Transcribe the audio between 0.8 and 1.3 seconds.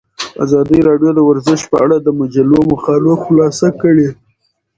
راډیو د